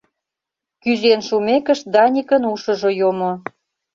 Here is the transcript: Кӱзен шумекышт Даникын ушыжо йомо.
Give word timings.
Кӱзен 0.81 1.19
шумекышт 1.27 1.85
Даникын 1.93 2.43
ушыжо 2.53 2.89
йомо. 2.99 3.31